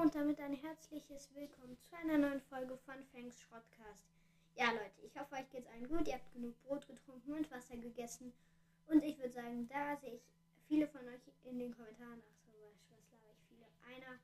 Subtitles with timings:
[0.00, 4.06] und damit ein herzliches Willkommen zu einer neuen Folge von Fangs Schrottcast.
[4.54, 6.06] Ja, Leute, ich hoffe, euch geht's allen gut.
[6.06, 8.32] Ihr habt genug Brot getrunken und Wasser gegessen.
[8.86, 10.22] Und ich würde sagen, da sehe ich
[10.68, 12.22] viele von euch in den Kommentaren.
[12.22, 13.66] Ach so, was, laber ich viele?
[13.90, 14.20] Einer,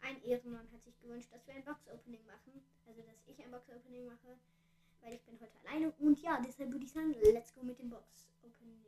[0.00, 2.64] ein Ehrenmann hat sich gewünscht, dass wir ein Box-Opening machen.
[2.88, 4.38] Also, dass ich ein Box-Opening mache,
[5.02, 5.92] weil ich bin heute alleine.
[5.98, 8.80] Und ja, deshalb würde ich sagen, let's go mit dem Box-Opening.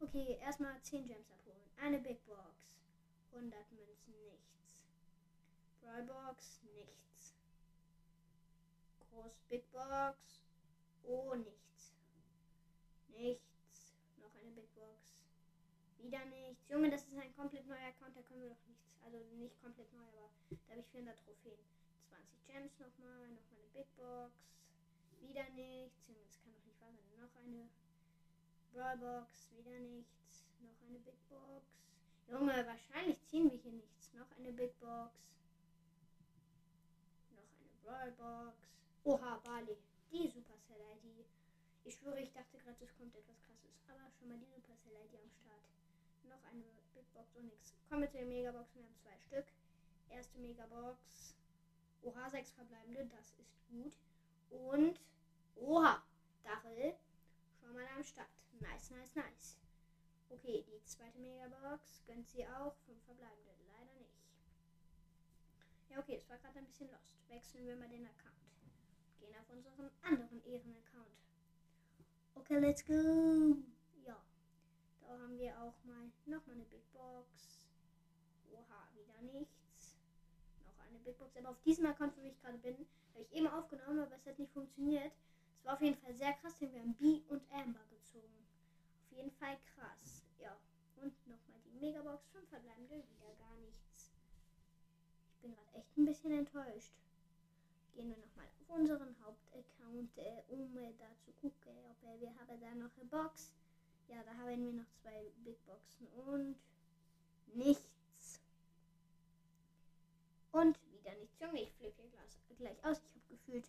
[0.00, 1.60] Okay, erstmal 10 Gems abholen.
[1.76, 2.80] Eine Big Box.
[3.32, 4.49] 100 Münzen, nichts.
[6.06, 7.34] Brawlbox, nichts.
[9.10, 10.40] Groß Big Box.
[11.04, 11.92] Oh, nichts.
[13.08, 13.92] Nichts.
[14.18, 15.24] Noch eine Big Box.
[15.98, 16.68] Wieder nichts.
[16.70, 18.88] Junge, das ist ein komplett neuer Account, da können wir doch nichts.
[19.04, 21.58] Also nicht komplett neu, aber da habe ich 400 Trophäen.
[22.08, 23.28] 20 Gems nochmal.
[23.28, 24.32] Nochmal eine Big Box.
[25.20, 26.08] Wieder nichts.
[26.08, 27.20] Junge, das kann doch nicht wahr sein.
[27.20, 27.68] Noch eine
[28.72, 29.48] Brawlbox.
[29.58, 30.46] Wieder nichts.
[30.60, 31.66] Noch eine Big Box.
[32.30, 34.14] Junge, wahrscheinlich ziehen wir hier nichts.
[34.14, 35.12] Noch eine Big Box.
[37.84, 38.56] Brawlbox.
[39.04, 39.76] Oha, Bali.
[40.12, 41.26] Die Supercell-ID.
[41.84, 43.74] Ich schwöre, ich dachte gerade, es kommt etwas krasses.
[43.88, 45.64] Aber schon mal die Supercell-ID am Start.
[46.24, 46.64] Noch eine
[46.94, 47.74] Big Box und nichts.
[47.88, 48.80] Kommen wir zu den Megaboxen.
[48.80, 49.46] Wir haben zwei Stück.
[50.08, 51.34] Erste Megabox.
[52.02, 53.06] Oha, sechs verbleibende.
[53.06, 53.92] Das ist gut.
[54.50, 55.00] Und.
[55.56, 56.02] Oha,
[56.42, 56.94] Dachel.
[57.60, 58.28] Schon mal am Start.
[58.60, 59.56] Nice, nice, nice.
[60.30, 62.74] Okay, die zweite Megabox gönnt sie auch.
[62.86, 63.50] Fünf verbleibende.
[63.66, 64.14] Leider nicht.
[65.90, 66.24] Ja, okay, es
[66.60, 67.16] ein bisschen lost.
[67.28, 68.36] Wechseln wir mal den Account.
[69.18, 71.16] Gehen auf unseren anderen Ehren-Account.
[72.34, 73.56] Okay, let's go.
[74.04, 74.20] Ja,
[75.00, 77.66] da haben wir auch mal nochmal eine Big Box.
[78.52, 79.96] Oha, wieder nichts.
[80.66, 81.36] Noch eine Big Box.
[81.36, 82.76] Aber auf diesem Account, wo ich gerade bin,
[83.14, 85.12] habe ich eben aufgenommen, aber es hat nicht funktioniert.
[85.58, 88.46] Es war auf jeden Fall sehr krass, denn wir haben B und Amber gezogen.
[89.10, 90.22] Auf jeden Fall krass.
[90.38, 90.56] Ja.
[90.96, 92.28] Und nochmal die Megabox.
[92.28, 93.89] Fünf verbleibende, wieder gar nichts.
[95.40, 96.92] Ich bin gerade echt ein bisschen enttäuscht.
[97.94, 102.28] Gehen wir nochmal auf unseren Hauptaccount, äh, um äh, da zu gucken, ob äh, wir
[102.28, 103.54] haben da noch eine Box.
[104.08, 106.56] Ja, da haben wir noch zwei Big Boxen und
[107.54, 108.42] nichts.
[110.52, 111.40] Und wieder nichts.
[111.40, 112.10] Junge, ich flippe hier
[112.58, 112.98] gleich, aus.
[112.98, 113.64] Ich habe gefühlt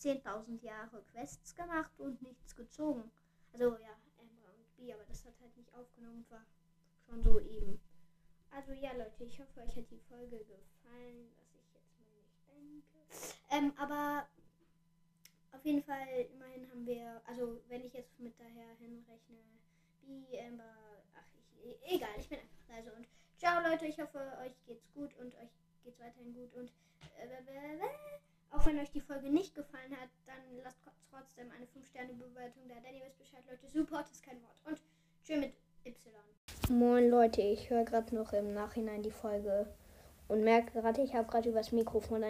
[0.00, 3.10] 10.000 Jahre Quests gemacht und nichts gezogen.
[3.52, 6.46] Also ja, Amber und B, aber das hat halt nicht aufgenommen war
[7.08, 7.80] schon so eben.
[8.56, 12.40] Also ja, Leute, ich hoffe, euch hat die Folge gefallen, was ich jetzt mal nicht
[12.48, 12.96] denke.
[13.50, 14.26] Ähm, aber
[15.52, 19.36] auf jeden Fall, immerhin haben wir, also wenn ich jetzt mit daher hinrechne,
[20.00, 20.74] B, Amber,
[21.14, 21.26] ach,
[21.62, 23.06] ich, egal, ich bin einfach leise und
[23.36, 25.50] ciao, Leute, ich hoffe, euch geht's gut und euch
[25.84, 26.72] geht's weiterhin gut und
[27.18, 27.78] äh,
[28.48, 30.78] auch wenn euch die Folge nicht gefallen hat, dann lasst
[31.10, 32.80] trotzdem eine 5-Sterne-Bewertung da.
[32.80, 33.68] Denn ihr wisst Bescheid, Leute.
[33.68, 34.62] Support ist kein Wort.
[34.64, 34.80] Und
[35.26, 35.52] schön mit
[36.68, 39.66] Moin Leute, ich höre gerade noch im Nachhinein die Folge
[40.26, 42.24] und merke gerade, ich habe gerade übers Mikrofon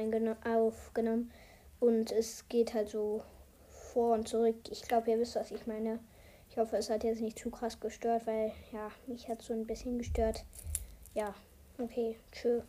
[0.44, 1.33] aufgenommen
[1.81, 3.22] und es geht halt so
[3.69, 4.56] vor und zurück.
[4.71, 6.00] Ich glaube, ihr wisst, was ich meine.
[6.50, 9.66] Ich hoffe, es hat jetzt nicht zu krass gestört, weil ja, mich hat so ein
[9.66, 10.45] bisschen gestört.
[11.15, 11.34] Ja,
[11.78, 12.61] okay, tschö.